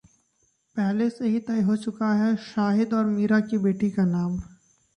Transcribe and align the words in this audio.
पहले 0.75 1.09
से 1.09 1.27
ही 1.27 1.39
तय 1.39 1.61
हो 1.61 1.75
चुका 1.75 2.11
है 2.13 2.35
शाहिद 2.45 2.93
और 2.93 3.05
मीरा 3.07 3.39
की 3.51 3.57
बेटी 3.57 3.89
का 3.91 4.05
नाम 4.05 4.39